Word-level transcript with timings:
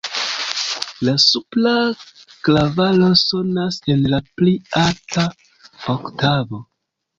La 1.07 1.11
supra 1.23 1.73
klavaro 2.47 3.11
sonas 3.25 3.79
en 3.95 4.03
la 4.15 4.23
pli 4.41 4.57
alta 4.87 5.29
oktavo. 5.97 6.65